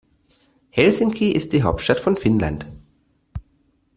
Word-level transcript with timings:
Helsinki 0.71 1.31
ist 1.31 1.53
die 1.53 1.61
Hauptstadt 1.61 1.99
von 1.99 2.17
Finnland. 2.17 2.65